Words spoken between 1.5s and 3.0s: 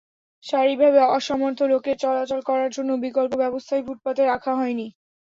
লোকের চলাচল করার জন্য